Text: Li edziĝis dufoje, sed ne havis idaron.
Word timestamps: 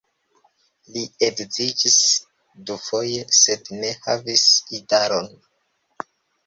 Li 0.95 1.03
edziĝis 1.27 1.99
dufoje, 2.71 3.29
sed 3.43 3.73
ne 3.83 3.95
havis 4.09 4.51
idaron. 4.81 5.33